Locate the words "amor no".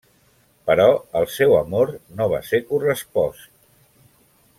1.59-2.27